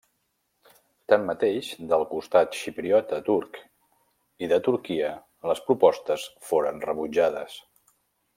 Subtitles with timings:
[1.11, 3.59] Tanmateix, del costat xipriota turc
[4.47, 5.13] i de Turquia,
[5.53, 7.61] les propostes foren rebutjades.